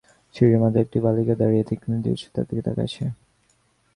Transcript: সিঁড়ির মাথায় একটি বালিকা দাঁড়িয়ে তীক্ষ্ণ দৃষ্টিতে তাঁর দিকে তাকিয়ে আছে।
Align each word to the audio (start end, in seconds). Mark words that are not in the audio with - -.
সিঁড়ির 0.35 0.61
মাথায় 0.63 0.83
একটি 0.85 0.97
বালিকা 1.05 1.35
দাঁড়িয়ে 1.41 1.67
তীক্ষ্ণ 1.69 1.91
দৃষ্টিতে 2.05 2.31
তাঁর 2.35 2.45
দিকে 2.49 2.61
তাকিয়ে 2.65 2.85
আছে। 2.87 3.05